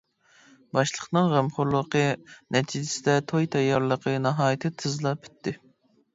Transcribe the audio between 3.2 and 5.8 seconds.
توي تەييارلىقى ناھايىتى تېزلا پۈتتى.